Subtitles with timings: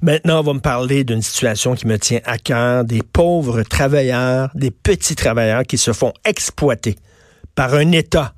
[0.00, 4.50] Maintenant, on va me parler d'une situation qui me tient à cœur, des pauvres travailleurs,
[4.54, 6.96] des petits travailleurs qui se font exploiter
[7.56, 8.34] par un État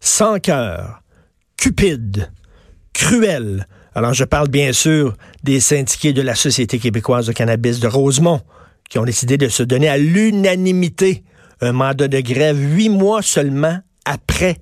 [0.00, 1.02] sans cœur,
[1.56, 2.32] cupide,
[2.92, 3.68] cruel.
[3.94, 8.40] Alors, je parle bien sûr des syndiqués de la Société québécoise de cannabis de Rosemont,
[8.90, 11.22] qui ont décidé de se donner à l'unanimité
[11.60, 14.56] un mandat de grève huit mois seulement après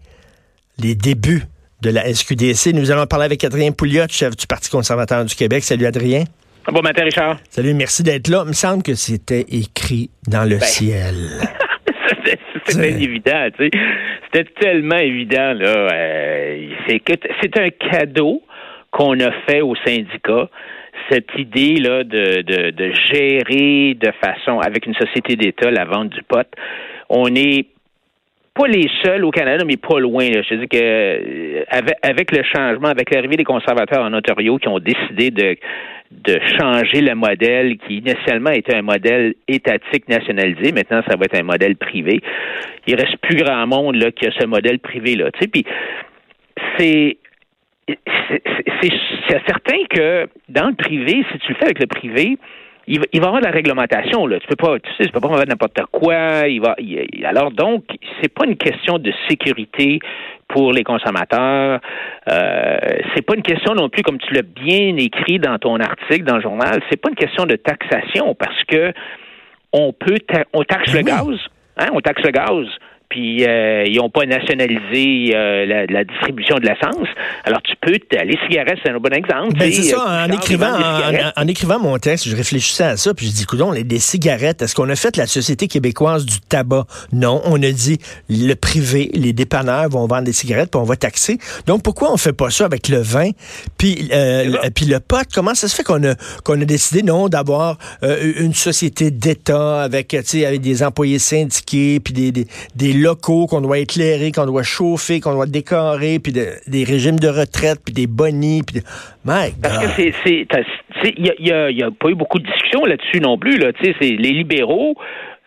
[0.78, 1.44] les débuts
[1.82, 2.72] de la SQDC.
[2.74, 5.62] Nous allons parler avec Adrien Pouliot, chef du Parti conservateur du Québec.
[5.62, 6.24] Salut Adrien.
[6.72, 7.38] Bon matin, Richard.
[7.48, 8.42] Salut, merci d'être là.
[8.44, 10.64] Il me semble que c'était écrit dans le ben.
[10.64, 11.14] ciel.
[12.68, 13.70] C'était évident, tu sais.
[14.24, 15.88] C'était tellement évident, là.
[15.92, 18.42] Euh, c'est un cadeau
[18.90, 20.50] qu'on a fait aux syndicats
[21.10, 26.22] cette idée-là de, de, de, gérer de façon, avec une société d'État, la vente du
[26.22, 26.46] pot.
[27.08, 27.66] On est
[28.56, 30.26] pas les seuls au Canada, mais pas loin.
[30.26, 31.64] Je dis que euh,
[32.02, 35.56] avec, le changement, avec l'arrivée des conservateurs en Ontario qui ont décidé de,
[36.10, 41.38] de changer le modèle qui initialement était un modèle étatique nationalisé, maintenant ça va être
[41.38, 42.20] un modèle privé.
[42.86, 45.30] Il reste plus grand monde là qui a ce modèle privé là.
[45.32, 45.64] Tu sais, puis
[46.78, 47.18] c'est
[48.82, 52.36] c'est certain que dans le privé, si tu le fais avec le privé,
[52.86, 54.38] il va, y avoir de la réglementation là.
[54.38, 56.46] Tu peux pas, tu sais, tu peux pas faire n'importe quoi.
[56.48, 56.76] Il va,
[57.24, 57.84] alors donc,
[58.20, 59.98] c'est pas une question de sécurité
[60.48, 61.80] pour les consommateurs.
[62.30, 62.76] Euh,
[63.14, 66.36] c'est pas une question non plus, comme tu l'as bien écrit dans ton article dans
[66.36, 68.92] le journal, c'est pas une question de taxation parce que
[69.72, 70.18] on peut,
[70.52, 71.40] on taxe ben le gaz,
[71.78, 72.66] hein, on taxe le gaz
[73.16, 77.08] puis euh, ils n'ont pas nationalisé euh, la, distribution de l'essence.
[77.44, 79.56] Alors tu peux, les cigarettes, c'est un bon exemple.
[79.56, 80.74] Ben, c'est ça, en écrivant,
[81.34, 84.74] en, écrivant mon texte, je réfléchissais à ça, puis je dis, coudon, des cigarettes, est-ce
[84.74, 86.84] qu'on a fait la Société québécoise du tabac?
[87.10, 90.96] Non, on a dit, le privé, les dépanneurs vont vendre des cigarettes, puis on va
[90.96, 91.38] taxer.
[91.66, 93.30] Donc pourquoi on fait pas ça avec le vin,
[93.78, 95.26] puis, euh, puis le pot?
[95.34, 100.12] Comment ça se fait qu'on a, qu'on a décidé, non, d'avoir une société d'État avec,
[100.12, 105.20] avec des employés syndiqués, puis des, des, des locaux qu'on doit éclairer, qu'on doit chauffer,
[105.20, 108.82] qu'on doit décorer, puis des régimes de retraite, puis des bonnies, puis
[109.62, 110.46] Parce que c'est, c'est,
[111.16, 113.72] il y a, pas eu beaucoup de discussions là-dessus non plus là.
[113.72, 114.94] Tu sais, c'est les libéraux.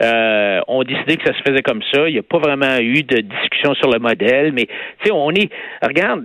[0.01, 2.07] Euh, ont décidé que ça se faisait comme ça.
[2.07, 5.29] Il n'y a pas vraiment eu de discussion sur le modèle, mais tu sais, on
[5.31, 5.50] est.
[5.81, 6.23] Regarde,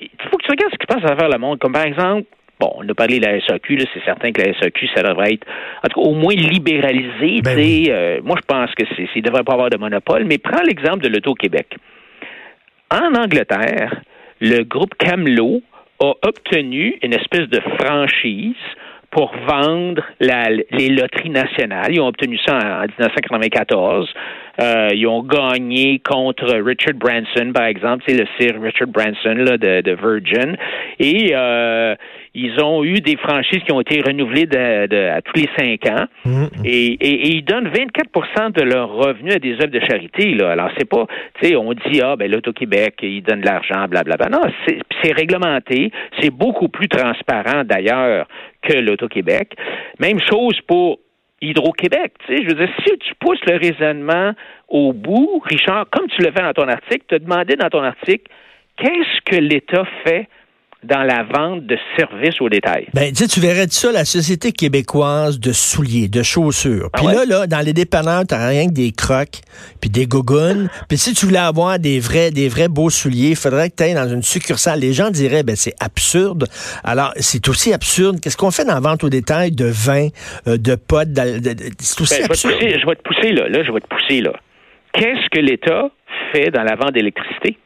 [0.00, 1.58] il faut que tu regardes ce qui se passe à travers le monde.
[1.58, 2.28] Comme par exemple,
[2.58, 5.46] Bon, on a parlé de la SAQ, c'est certain que la SAQ, ça devrait être,
[5.84, 7.42] en tout cas, au moins libéralisé.
[7.42, 10.62] Ben euh, moi, je pense que c'est, ne devrait pas avoir de monopole, mais prends
[10.62, 11.76] l'exemple de l'Auto-Québec.
[12.90, 14.00] En Angleterre,
[14.40, 15.60] le groupe Camelot
[16.00, 18.54] a obtenu une espèce de franchise
[19.10, 21.92] pour vendre les loteries nationales.
[21.92, 24.08] Ils ont obtenu ça en, 1994.
[24.60, 29.58] Euh, ils ont gagné contre Richard Branson, par exemple, c'est le sire Richard Branson là,
[29.58, 30.56] de, Virgin.
[30.98, 31.94] Et euh,
[32.34, 36.06] ils ont eu des franchises qui ont été renouvelées de, à tous les cinq ans.
[36.24, 36.64] Mm-hmm.
[36.64, 40.34] Et, ils donnent 24% de leurs revenus à des œuvres de charité.
[40.34, 40.52] Là.
[40.52, 41.06] Alors, c'est pas,
[41.40, 44.28] tu sais, on dit, ah, ben l'Auto-Québec, ils donnent de l'argent, blablabla.
[44.28, 44.42] Non,
[45.02, 45.90] c'est réglementé.
[46.20, 48.26] C'est beaucoup plus transparent, d'ailleurs,
[48.62, 49.54] que l'Auto-Québec.
[49.98, 50.98] Même chose pour
[51.40, 52.14] Hydro-Québec.
[52.26, 54.32] Tu sais, je veux dire, si tu pousses le raisonnement
[54.68, 57.82] au bout, Richard, comme tu le fais dans ton article, tu as demandé dans ton
[57.82, 58.30] article,
[58.76, 60.28] qu'est-ce que l'État fait
[60.86, 62.86] dans la vente de services au détail.
[62.94, 66.90] Ben, tu, tu verrais de ça la Société québécoise de souliers, de chaussures.
[66.92, 69.40] Puis ah là, là, dans les dépanneurs, t'as rien que des crocs,
[69.80, 70.68] puis des gougounes.
[70.88, 73.82] puis si tu voulais avoir des vrais, des vrais beaux souliers, il faudrait que tu
[73.82, 74.80] ailles dans une succursale.
[74.80, 76.46] Les gens diraient, ben c'est absurde.
[76.84, 78.20] Alors, c'est aussi absurde.
[78.20, 80.08] Qu'est-ce qu'on fait dans la vente au détail de vin,
[80.46, 81.08] euh, de potes?
[81.80, 82.54] C'est aussi ben, absurde.
[82.60, 83.48] Je vais, te pousser, là.
[83.48, 84.32] Là, je vais te pousser, là.
[84.92, 85.90] Qu'est-ce que l'État
[86.32, 87.58] fait dans la vente d'électricité?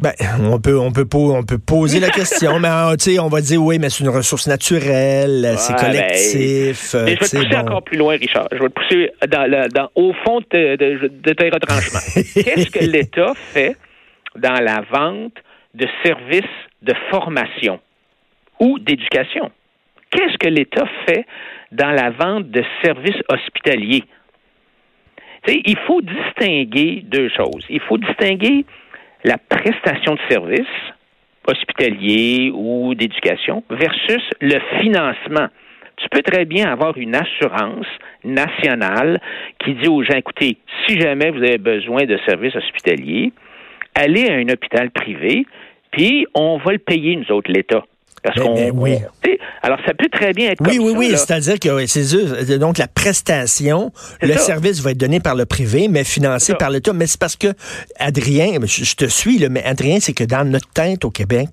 [0.00, 3.40] Ben, on peut, on peut, on peut poser la question, mais euh, sais, on va
[3.40, 6.92] dire oui, mais c'est une ressource naturelle, c'est ben, collectif.
[6.92, 8.46] je vais te pousser encore plus loin, Richard.
[8.52, 11.98] Je vais te pousser dans, dans au fond de, de, tes retranchements.
[12.14, 13.76] Qu'est-ce que l'État fait
[14.36, 15.34] dans la vente
[15.74, 16.44] de services
[16.82, 17.80] de formation
[18.60, 19.50] ou d'éducation?
[20.12, 21.26] Qu'est-ce que l'État fait
[21.72, 24.04] dans la vente de services hospitaliers?
[25.48, 27.64] il faut distinguer deux choses.
[27.70, 28.66] Il faut distinguer
[29.24, 30.66] la prestation de service
[31.46, 35.48] hospitalier ou d'éducation versus le financement.
[35.96, 37.86] Tu peux très bien avoir une assurance
[38.22, 39.20] nationale
[39.58, 43.32] qui dit aux gens, écoutez, si jamais vous avez besoin de services hospitaliers,
[43.94, 45.46] allez à un hôpital privé,
[45.90, 47.84] puis on va le payer, nous autres, l'État.
[48.22, 48.96] Parce ben, qu'on, oui.
[49.62, 52.78] Alors, ça peut très bien être oui, comme oui, Oui, oui, c'est-à-dire que c'est donc
[52.78, 56.92] la prestation, le service va être donné par le privé, mais financé par l'État.
[56.92, 57.48] Mais c'est parce que,
[57.98, 61.48] Adrien, je, te suis, là, mais Adrien, c'est que dans notre tête au Québec,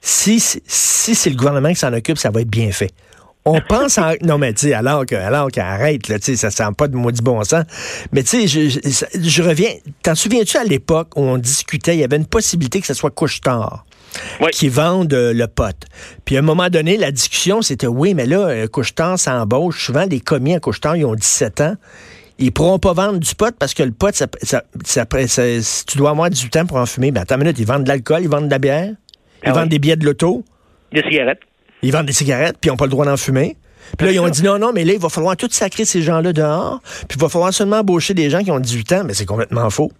[0.00, 2.90] si, si c'est le gouvernement qui s'en occupe, ça va être bien fait.
[3.44, 4.12] On pense en...
[4.22, 6.96] Non, mais tu sais, alors que, alors qu'arrête, là, tu sais, ça sent pas de
[6.96, 7.64] maudit bon sens.
[8.12, 8.78] Mais tu sais, je,
[9.20, 9.70] je, reviens.
[10.02, 13.10] T'en souviens-tu à l'époque où on discutait, il y avait une possibilité que ce soit
[13.10, 13.84] couche-tard?
[14.52, 15.76] Qui vendent euh, le pot.
[16.24, 19.84] Puis à un moment donné, la discussion, c'était oui, mais là, euh, Couche-Tard s'embauche.
[19.86, 21.74] Souvent, les commis à Couche-Tard, ils ont 17 ans.
[22.38, 25.04] Ils pourront pas vendre du pot parce que le pot, ça, ça, ça,
[25.86, 27.10] tu dois avoir 18 ans pour en fumer.
[27.10, 28.94] Ben, attends une minute, ils vendent de l'alcool, ils vendent de la bière,
[29.44, 30.42] ils ah vendent des billets de loto.
[30.92, 31.40] Des cigarettes.
[31.82, 33.56] Ils vendent des cigarettes, puis ils n'ont pas le droit d'en fumer.
[33.98, 36.02] Puis là, ils ont dit non, non, mais là, il va falloir tout sacrer ces
[36.02, 39.14] gens-là dehors, puis il va falloir seulement embaucher des gens qui ont 18 ans, mais
[39.14, 39.90] c'est complètement faux.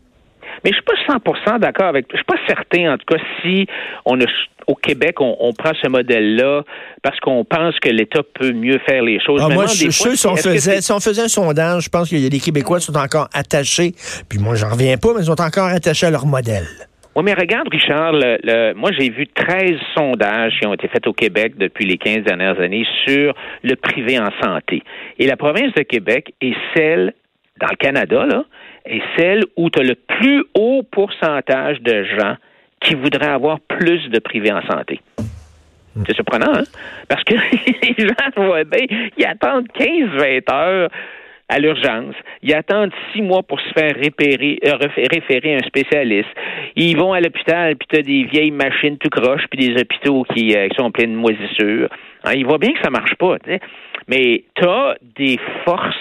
[0.64, 1.18] Mais je suis pas
[1.54, 2.06] 100% d'accord avec.
[2.10, 3.66] Je suis pas certain, en tout cas, si
[4.04, 4.24] on a,
[4.66, 6.62] au Québec, on, prend ce modèle-là
[7.02, 9.42] parce qu'on pense que l'État peut mieux faire les choses.
[9.44, 12.08] Ah, moi, je suis sûr, si on, faisait, si on faisait un sondage, je pense
[12.08, 13.92] qu'il y a des Québécois qui sont encore attachés.
[14.28, 16.66] Puis moi, j'en reviens pas, mais ils sont encore attachés à leur modèle.
[17.16, 21.12] Oui, mais regarde, Richard, le, moi j'ai vu 13 sondages qui ont été faits au
[21.12, 23.34] Québec depuis les 15 dernières années sur
[23.64, 24.84] le privé en santé.
[25.18, 27.14] Et la province de Québec est celle,
[27.60, 28.44] dans le Canada, là,
[28.84, 32.36] est celle où tu as le plus haut pourcentage de gens
[32.80, 35.00] qui voudraient avoir plus de privé en santé.
[36.06, 36.64] C'est surprenant, hein?
[37.08, 37.34] Parce que
[37.82, 38.86] les gens, voient bien,
[39.16, 40.90] ils attendent 15-20 heures
[41.48, 42.14] à l'urgence.
[42.42, 44.78] Ils attendent six mois pour se faire référer, euh,
[45.12, 46.28] référer un spécialiste.
[46.76, 50.22] Ils vont à l'hôpital, puis tu as des vieilles machines tout croches, puis des hôpitaux
[50.32, 51.88] qui, euh, sont pleins de moisissures.
[52.24, 53.36] Hein, ils voient bien que ça marche pas.
[54.06, 55.96] Mais tu as des forces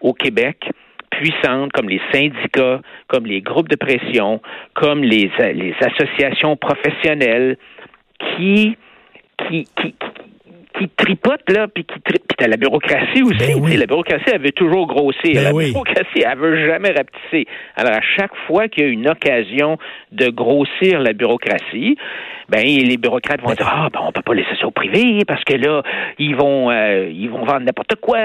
[0.00, 0.70] au Québec
[1.18, 4.40] puissantes comme les syndicats, comme les groupes de pression,
[4.74, 5.30] comme les,
[5.80, 7.56] associations professionnelles
[8.18, 8.76] qui,
[9.48, 9.94] qui, qui,
[10.78, 12.18] qui tripote, là, puis qui tri...
[12.18, 13.60] puis t'as la bureaucratie aussi.
[13.60, 15.34] Ben La bureaucratie, elle veut toujours grossir.
[15.34, 17.46] Ben la bureaucratie, elle veut jamais rapetisser.
[17.76, 19.78] Alors, à chaque fois qu'il y a une occasion
[20.12, 21.96] de grossir la bureaucratie,
[22.48, 25.22] ben les bureaucrates vont ben dire ah ben on peut pas laisser ça au privé
[25.26, 25.82] parce que là
[26.18, 28.18] ils vont euh, ils vont vendre n'importe quoi,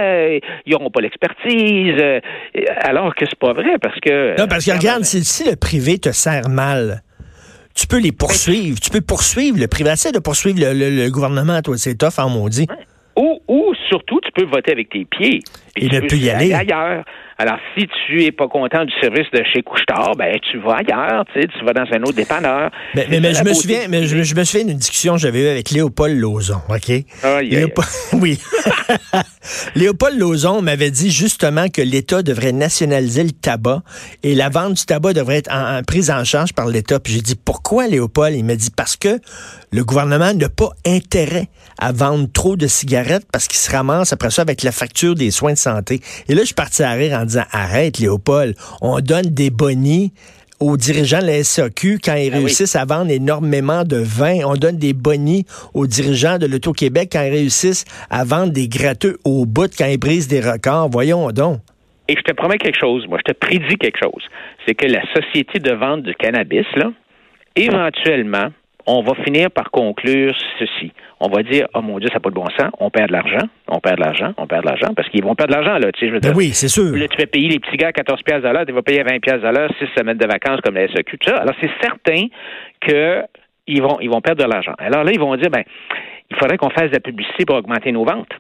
[0.66, 1.96] ils auront pas l'expertise.
[2.00, 2.22] Euh,
[2.84, 6.12] alors que c'est pas vrai parce que non parce que regarde si le privé te
[6.12, 7.02] sert mal
[7.84, 8.80] tu peux les poursuivre.
[8.80, 9.90] Tu peux poursuivre le privé.
[9.92, 11.78] de poursuivre le, gouvernement, toi.
[11.78, 12.66] C'est tough en maudit.
[13.18, 15.42] Ou, ou surtout, tu peux voter avec tes pieds.
[15.76, 16.54] Il ne peut y aller.
[16.54, 17.04] ailleurs.
[17.38, 21.26] Alors, si tu es pas content du service de chez Couchetard, ben tu vas ailleurs,
[21.34, 22.70] tu, sais, tu vas dans un autre dépanneur.
[22.96, 25.72] Mais, mais, je me souviens, mais je, me souviens d'une discussion que j'avais eue avec
[25.72, 26.90] Léopold Lauzon, OK?
[28.14, 28.40] oui.
[29.76, 33.82] Léopold Lauzon m'avait dit justement que l'État devrait nationaliser le tabac
[34.22, 37.00] et la vente du tabac devrait être en, prise en charge par l'État.
[37.00, 38.36] Puis j'ai dit pourquoi Léopold?
[38.36, 39.20] Il m'a dit parce que
[39.72, 41.48] le gouvernement n'a pas intérêt
[41.84, 45.32] à vendre trop de cigarettes parce qu'il se ramasse après ça avec la facture des
[45.32, 46.00] soins de santé.
[46.30, 50.14] Et là, je suis parti à rire en disant arrête, Léopold, on donne des bonnies
[50.62, 54.46] aux dirigeants de la SAQ quand ils ah réussissent à vendre énormément de vin.
[54.46, 59.18] On donne des bonnies aux dirigeants de l'Auto-Québec quand ils réussissent à vendre des gratteux
[59.26, 60.88] au bout quand ils brisent des records.
[60.90, 61.60] Voyons donc.
[62.08, 64.24] Et je te promets quelque chose, moi, je te prédis quelque chose.
[64.66, 66.94] C'est que la société de vente du cannabis, là,
[67.58, 68.48] éventuellement,
[68.86, 70.92] on va finir par conclure ceci.
[71.26, 73.14] On va dire, oh mon Dieu, ça n'a pas de bon sens, on perd de
[73.14, 75.80] l'argent, on perd de l'argent, on perd de l'argent, parce qu'ils vont perdre de l'argent,
[75.80, 76.94] là, tu sais, je veux ben oui, c'est sûr.
[76.94, 79.20] Là, tu fais payer les petits gars 14 pièces à l'heure, tu vas payer 20
[79.22, 81.38] pièces à l'heure, 6 semaines de vacances comme la SEQ, tout ça.
[81.38, 82.26] Alors, c'est certain
[82.86, 84.74] qu'ils vont, ils vont perdre de l'argent.
[84.78, 85.64] Alors là, ils vont dire, ben,
[86.30, 88.34] il faudrait qu'on fasse de la publicité pour augmenter nos ventes.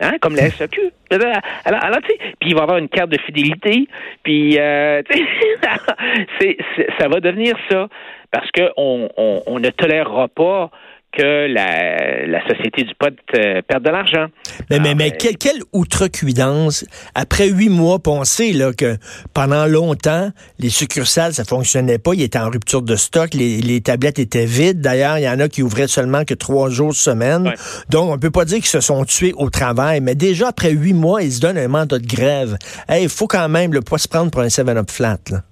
[0.00, 0.90] Hein, comme la SAQ.
[1.10, 3.86] Alors, alors tu sais, puis il va avoir une carte de fidélité,
[4.24, 5.02] puis euh,
[6.40, 6.56] c'est,
[6.98, 7.88] ça va devenir ça,
[8.32, 10.70] parce qu'on on, on ne tolérera pas
[11.16, 14.26] que la, société du pot euh, perde de l'argent.
[14.70, 16.84] Mais, mais, mais euh, quelle, outrecuidance.
[17.14, 18.96] Après huit mois, pensez là, que
[19.32, 22.14] pendant longtemps, les succursales, ça fonctionnait pas.
[22.14, 23.34] Ils étaient en rupture de stock.
[23.34, 24.80] Les, tablettes étaient vides.
[24.80, 27.52] D'ailleurs, il y en a qui ouvraient seulement que trois jours semaine.
[27.90, 30.00] Donc, on peut pas dire qu'ils se sont tués au travail.
[30.00, 32.56] Mais déjà, après huit mois, ils se donnent un mandat de grève.
[32.90, 35.18] Il faut quand même le pas se prendre pour un 7-up flat.
[35.30, 35.42] Là.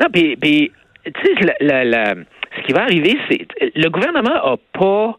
[0.00, 0.36] Non, puis,
[1.04, 2.14] tu sais, la, la
[2.56, 5.18] ce qui va arriver, c'est le gouvernement a pas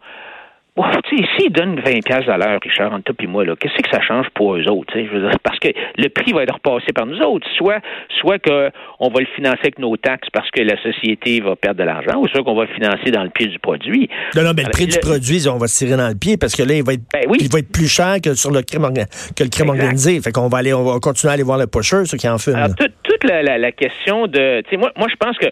[1.10, 3.90] tu sais, s'ils donnent 20 pièces à l'heure, Richard, entre toi et moi, qu'est-ce que
[3.92, 4.94] ça change pour eux autres?
[4.96, 7.48] Je veux dire, parce que le prix va être repassé par nous autres.
[7.58, 7.80] Soit,
[8.22, 11.84] soit qu'on va le financer avec nos taxes parce que la société va perdre de
[11.84, 14.10] l'argent, ou soit qu'on va le financer dans le pied du produit.
[14.36, 16.56] Non, non, mais le prix du produit, on va se tirer dans le pied parce
[16.56, 18.88] que là, il va être, ben il va être plus cher que sur le crime,
[19.36, 20.22] que le crime organisé.
[20.22, 22.38] Fait qu'on va aller, on va continuer à aller voir le pusher, ceux qui en
[22.38, 22.56] fument.
[22.56, 25.48] Alors, toute, la, la, la, question de, tu sais, moi, moi, je pense que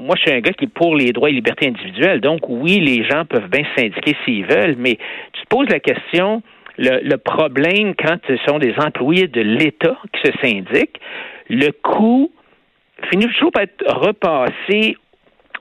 [0.00, 2.20] moi, je suis un gars qui est pour les droits et libertés individuelles.
[2.20, 4.96] Donc, oui, les gens peuvent bien syndiquer s'ils veulent, mais
[5.32, 6.42] tu te poses la question,
[6.78, 11.00] le, problème quand ce sont des employés de l'État qui se syndiquent,
[11.48, 12.30] le coût
[13.10, 14.96] finit toujours par être repassé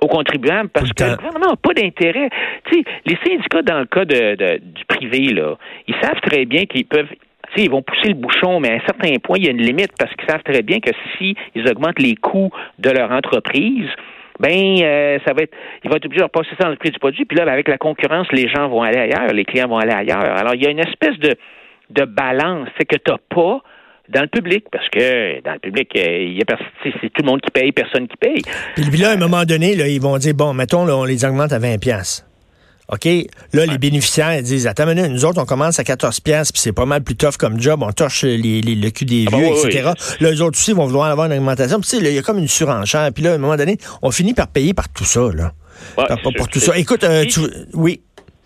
[0.01, 2.29] aux contribuables parce que le gouvernement n'a pas d'intérêt.
[2.65, 5.55] Tu sais, les syndicats, dans le cas de, du privé, là,
[5.87, 7.09] ils savent très bien qu'ils peuvent
[7.57, 9.91] ils vont pousser le bouchon, mais à un certain point, il y a une limite
[9.97, 13.89] parce qu'ils savent très bien que si ils augmentent les coûts de leur entreprise,
[14.39, 15.53] ben euh, ça va être
[15.83, 17.67] ils vont être obligés de repasser ça dans le prix du produit puis là avec
[17.67, 20.67] la concurrence les gens vont aller ailleurs les clients vont aller ailleurs alors il y
[20.67, 21.35] a une espèce de
[21.89, 23.61] de balance c'est que tu n'as pas
[24.09, 27.27] dans le public, parce que dans le public, euh, il y a c'est tout le
[27.27, 28.41] monde qui paye, personne qui paye.
[28.75, 31.25] Puis là, à un moment donné, là, ils vont dire, bon, mettons, là, on les
[31.25, 32.25] augmente à 20 pièces.
[32.91, 33.05] OK,
[33.53, 36.85] là, les bénéficiaires disent, attends, nous autres, on commence à 14 pièces puis c'est pas
[36.85, 39.91] mal plus tough comme job, on torche les, le cul des ah vieux, etc.
[40.19, 41.79] Là, eux autres aussi vont vouloir avoir une augmentation.
[41.79, 43.11] Puis, il y a comme une surenchère.
[43.13, 45.53] Puis là, à un moment donné, on finit par payer par tout ça, là.
[46.23, 46.75] pour tout ça.
[46.77, 47.41] Écoute, euh, tu...
[47.73, 48.01] oui.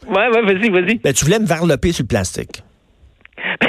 [0.08, 0.96] Ouais, ouais, vas-y, vas-y.
[0.96, 2.64] Ben, tu voulais me varloper sur le plastique.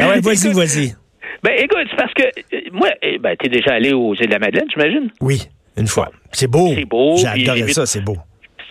[0.00, 0.94] Ah ouais, vas-y, vas-y.
[1.42, 4.32] Ben, écoute, c'est parce que euh, moi, eh, ben, t'es déjà allé aux îles de
[4.32, 5.10] la Madeleine, j'imagine?
[5.20, 6.10] Oui, une fois.
[6.30, 6.72] C'est beau.
[6.74, 7.16] C'est beau.
[7.16, 8.16] J'ai ça, c'est beau.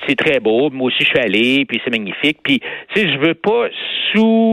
[0.07, 0.69] C'est très beau.
[0.69, 2.39] Moi aussi, je suis allé, puis c'est magnifique.
[2.43, 2.59] Puis,
[2.93, 3.67] tu sais, je veux pas
[4.11, 4.51] sous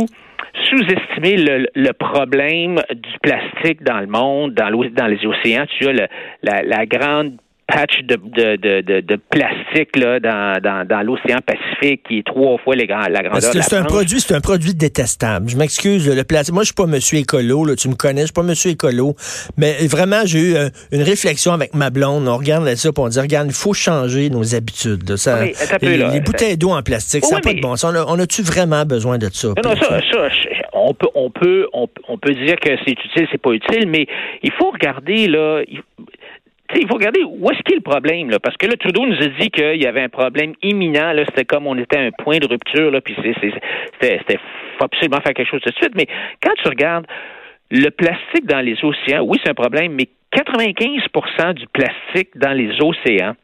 [0.70, 1.36] sous-estimer
[1.74, 5.66] le, problème du plastique dans le monde, dans, dans les océans.
[5.78, 11.02] Tu as la, la grande patch de, de, de, de, plastique là, dans, dans, dans
[11.02, 14.34] l'océan Pacifique qui est trois fois les la grandeur de la C'est un produit, c'est
[14.34, 15.48] un produit détestable.
[15.48, 16.54] Je m'excuse, le plastique.
[16.54, 19.14] Moi, je suis pas monsieur écolo, là, tu me connais, je suis pas monsieur écolo,
[19.56, 22.28] mais vraiment, j'ai eu euh, une réflexion avec ma blonde.
[22.28, 25.16] On regarde ça, pour on dit, regarde, il faut changer nos habitudes.
[25.16, 25.44] Ça,
[25.82, 27.94] les, bouteilles d'eau en plastique, ça n'a pas de bon sens.
[28.08, 29.48] On a-tu vraiment besoin de ça?
[29.62, 30.28] Non, ça, ça,
[30.74, 34.06] on peut, on peut, on, peut dire que c'est utile, c'est pas utile, mais
[34.42, 35.80] il faut regarder là il
[36.88, 39.50] faut regarder où est-ce a le problème, là, parce que là, Trudeau nous a dit
[39.50, 42.46] qu'il y avait un problème imminent, là, c'était comme on était à un point de
[42.46, 44.38] rupture, là, puis c'était,
[44.78, 45.94] faut absolument faire quelque chose tout de suite.
[45.94, 46.06] Mais
[46.42, 47.06] quand tu regardes
[47.70, 52.70] le plastique dans les océans, oui, c'est un problème, mais 95% du plastique dans les
[52.80, 53.34] océans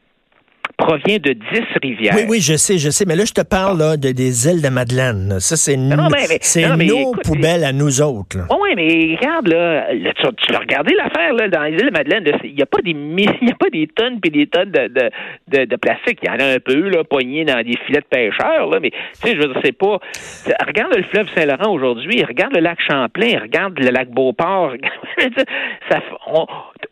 [0.77, 2.15] provient de dix rivières.
[2.15, 3.05] Oui, oui, je sais, je sais.
[3.05, 5.39] Mais là, je te parle là, de, des îles de Madeleine.
[5.39, 8.39] Ça, c'est nos poubelles à nous autres.
[8.49, 12.23] Oui, mais regarde, là, tu, tu, as regardé l'affaire là, dans les îles de Madeleine.
[12.43, 14.87] Il n'y a pas des il y a pas des tonnes et des tonnes de,
[15.47, 16.19] de, de, plastique.
[16.23, 18.91] Il y en a un peu, là, poignés dans des filets de pêcheurs, là, mais
[18.91, 19.99] tu sais, je veux dire, c'est pas.
[20.65, 24.73] Regarde le fleuve Saint-Laurent aujourd'hui, regarde le lac Champlain, regarde le lac Beauport.
[25.89, 25.99] ça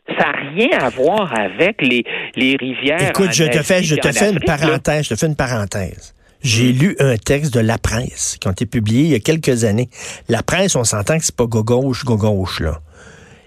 [0.08, 2.04] n'a rien à voir avec les,
[2.36, 3.10] les rivières.
[3.10, 5.04] Écoute, je te fais je te fais une parenthèse.
[5.04, 6.14] Je te fais une parenthèse.
[6.42, 9.64] J'ai lu un texte de La Presse qui a été publié il y a quelques
[9.64, 9.90] années.
[10.28, 12.80] La Presse, on s'entend que c'est pas gauche, gauche, là.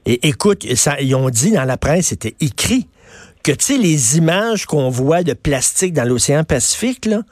[0.06, 2.88] Et écoute, ça, ils ont dit dans la presse, c'était écrit
[3.44, 7.24] que, tu sais, les images qu'on voit de plastique dans l'océan Pacifique, là,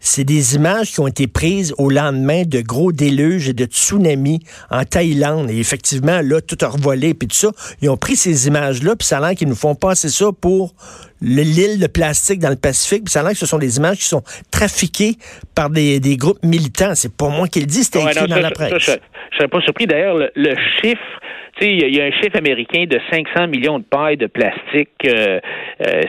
[0.00, 4.40] c'est des images qui ont été prises au lendemain de gros déluges et de tsunamis
[4.70, 5.48] en Thaïlande.
[5.48, 7.50] Et effectivement, là, tout a revolé, puis tout ça.
[7.82, 10.74] Ils ont pris ces images-là, puis ça a l'air qu'ils nous font passer ça pour
[11.22, 13.98] l'île de plastique dans le Pacifique, puis ça a l'air que ce sont des images
[13.98, 15.16] qui sont trafiquées
[15.54, 16.96] par des, des groupes militants.
[16.96, 18.72] C'est pas moi qui le dis, c'était écrit dans la presse.
[18.78, 18.96] je, ne
[19.36, 19.86] serais pas surpris.
[19.86, 21.20] D'ailleurs, le chiffre
[21.66, 24.90] il y, a un chiffre américain de 500 millions de pailles de plastique.
[25.06, 25.40] Euh,
[25.86, 26.02] euh,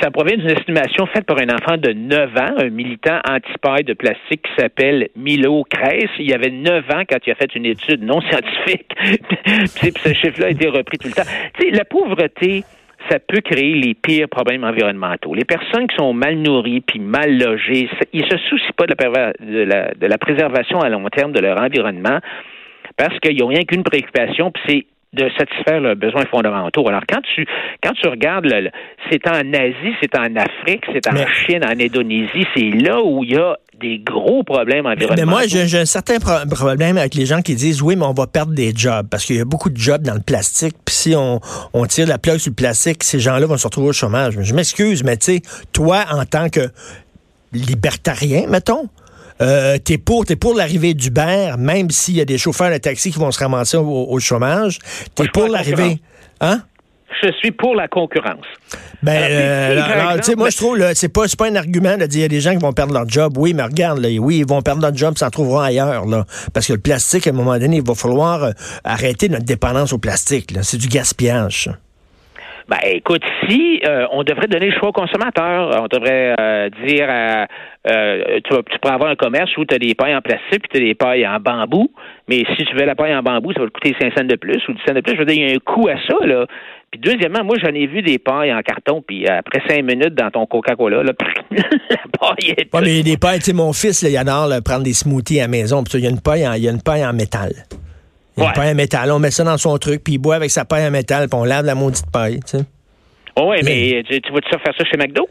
[0.00, 3.94] ça provient d'une estimation faite par un enfant de 9 ans, un militant anti-paille de
[3.94, 6.10] plastique qui s'appelle Milo Kress.
[6.18, 8.90] Il y avait 9 ans quand il a fait une étude non scientifique.
[9.76, 11.28] Puis ce chiffre-là a été repris tout le temps.
[11.72, 12.64] la pauvreté,
[13.10, 15.34] ça peut créer les pires problèmes environnementaux.
[15.34, 19.32] Les personnes qui sont mal nourries puis mal logées, ils se soucient pas de la,
[19.38, 22.20] de la, de la préservation à long terme de leur environnement
[22.96, 26.86] parce qu'ils n'ont rien qu'une préoccupation, puis c'est de satisfaire leurs besoins fondamentaux.
[26.88, 27.46] Alors, quand tu,
[27.82, 28.46] quand tu regardes,
[29.10, 31.16] c'est en Asie, c'est en Afrique, c'est en
[31.46, 35.14] Chine, en Indonésie, c'est là où il y a des gros problèmes environnementaux.
[35.16, 38.26] Mais moi, j'ai un certain problème avec les gens qui disent oui, mais on va
[38.26, 40.76] perdre des jobs parce qu'il y a beaucoup de jobs dans le plastique.
[40.84, 41.40] Puis si on,
[41.72, 44.34] on tire la plug sur le plastique, ces gens-là vont se retrouver au chômage.
[44.40, 45.42] Je m'excuse, mais tu sais,
[45.72, 46.68] toi, en tant que
[47.52, 48.88] libertarien, mettons,
[49.40, 53.10] euh, t'es pour, es pour l'arrivée d'Uber, même s'il y a des chauffeurs de taxi
[53.10, 54.78] qui vont se ramasser au, chômage.
[55.14, 55.98] T'es pour l'arrivée,
[56.40, 56.62] hein?
[57.22, 58.44] Je suis pour la concurrence.
[59.02, 59.80] Ben, euh,
[60.18, 62.40] euh, moi, je trouve, c'est pas, pas un argument de dire qu'il y a des
[62.40, 63.38] gens qui vont perdre leur job.
[63.38, 66.24] Oui, mais regarde, là, oui, ils vont perdre leur job, s'en trouveront ailleurs, là.
[66.52, 68.50] Parce que le plastique, à un moment donné, il va falloir
[68.82, 71.70] arrêter notre dépendance au plastique, C'est du gaspillage.
[72.66, 77.06] Ben, écoute, si euh, on devrait donner le choix aux consommateurs, on devrait euh, dire
[77.10, 80.76] euh, tu, tu avoir un commerce où tu as des pailles en plastique puis tu
[80.78, 81.90] as des pailles en bambou,
[82.26, 84.36] mais si tu veux la paille en bambou, ça va te coûter 5 cents de
[84.36, 85.12] plus ou 10 cents de plus.
[85.12, 86.46] Je veux dire, il y a un coût à ça, là.
[86.90, 90.30] Puis deuxièmement, moi, j'en ai vu des pailles en carton, puis après cinq minutes dans
[90.30, 92.72] ton Coca-Cola, la paille est...
[92.72, 95.42] Ouais, mais des pailles, tu sais, mon fils, là, il adore prendre des smoothies à
[95.42, 97.50] la maison, puis il y a une paille il y a une paille en métal.
[98.36, 98.52] Une ouais.
[98.52, 100.84] paille à métal, on met ça dans son truc, puis il boit avec sa paille
[100.84, 102.64] à métal, puis on lave la maudite paille, tu sais.
[103.36, 105.28] Oh oui, mais, tu, tu vas-tu faire ça chez McDo?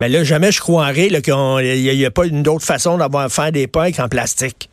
[0.00, 3.50] Ben là, jamais je croirais qu'il n'y a, pas une autre façon d'avoir à faire
[3.50, 4.70] des pailles qu'en plastique.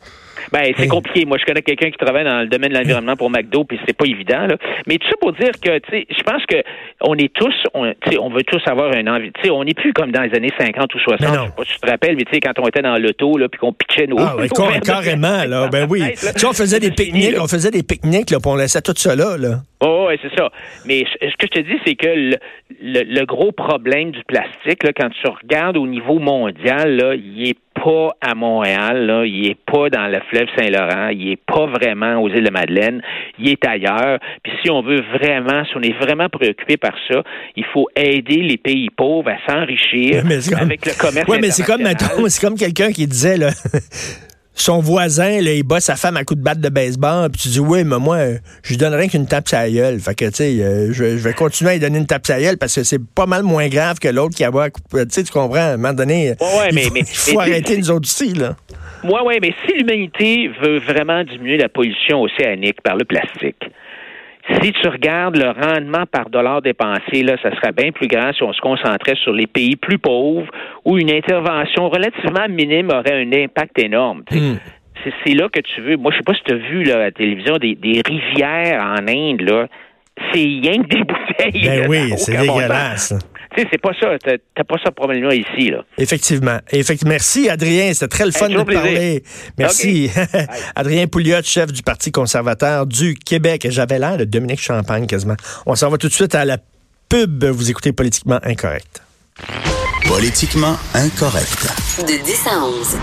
[0.52, 1.24] Ben, c'est compliqué.
[1.24, 3.96] Moi, je connais quelqu'un qui travaille dans le domaine de l'environnement pour McDo, puis c'est
[3.96, 4.46] pas évident.
[4.46, 4.56] Là.
[4.86, 6.56] Mais tout ça pour dire que, tu sais, je pense que
[7.00, 9.32] on est tous, on, on veut tous avoir un envie.
[9.32, 11.20] Tu sais, on n'est plus comme dans les années 50 ou 60.
[11.20, 13.36] Je sais pas si tu te rappelles, mais tu sais, quand on était dans l'auto,
[13.38, 14.18] là, puis qu'on pitchait nos.
[14.18, 14.36] Ah,
[14.84, 15.68] carrément, là.
[15.68, 16.02] Ben oui.
[16.10, 18.94] Tu sais, on faisait des pique-niques, on faisait des pique-niques, là, puis on laissait tout
[18.96, 19.36] ça là.
[19.80, 20.50] Oh, oui, c'est ça.
[20.86, 22.36] Mais ce que je te dis, c'est que le,
[22.80, 27.58] le, gros problème du plastique, là, quand tu regardes au niveau mondial, là, il est
[27.86, 32.20] pas à Montréal, là, il est pas dans le fleuve Saint-Laurent, il est pas vraiment
[32.20, 33.00] aux îles de Madeleine,
[33.38, 34.18] il est ailleurs.
[34.42, 37.22] Puis si on veut vraiment, si on est vraiment préoccupé par ça,
[37.54, 40.24] il faut aider les pays pauvres à s'enrichir
[40.60, 41.28] avec le commerce.
[41.28, 41.84] Oui, mais c'est comme,
[42.28, 43.50] c'est comme quelqu'un qui disait là.
[44.56, 47.48] Son voisin, là, il bat sa femme à coup de batte de baseball, puis tu
[47.48, 48.18] dis, oui, mais moi,
[48.62, 50.00] je lui donnerais qu'une tape sur la gueule.
[50.00, 52.40] Fait que, tu sais, euh, je, vais continuer à lui donner une tape sur la
[52.40, 55.32] gueule parce que c'est pas mal moins grave que l'autre qui a Tu sais, tu
[55.32, 56.34] comprends, à un moment donné,
[56.72, 58.56] il faut, arrêter nous autres aussi, là.
[59.04, 63.62] Moi, oui, mais si l'humanité veut vraiment diminuer la pollution océanique par le plastique,
[64.62, 68.42] si tu regardes le rendement par dollar dépensé, là, ça serait bien plus grand si
[68.42, 70.48] on se concentrait sur les pays plus pauvres
[70.84, 74.22] où une intervention relativement minime aurait un impact énorme.
[74.30, 74.56] Hmm.
[75.24, 75.96] C'est là que tu veux.
[75.96, 78.82] Moi, je sais pas si tu as vu là, à la télévision des, des rivières
[78.82, 79.66] en Inde, là.
[80.32, 81.66] C'est rien que des bouteilles.
[81.66, 83.14] Ben oui, c'est dégueulasse
[83.70, 84.08] c'est pas ça.
[84.54, 85.84] T'as pas ça probablement ici, là.
[85.98, 86.58] Effectivement.
[87.04, 87.92] Merci, Adrien.
[87.92, 89.22] C'était très le fun de parler.
[89.58, 90.10] Merci.
[90.74, 93.66] Adrien Pouliot, chef du Parti conservateur du Québec.
[93.70, 95.36] J'avais l'air de Dominique Champagne, quasiment.
[95.66, 96.58] On s'en va tout de suite à la
[97.08, 97.44] pub.
[97.44, 99.02] Vous écoutez Politiquement Incorrect.
[100.08, 101.66] Politiquement Incorrect.
[101.98, 102.94] De 10 à 11.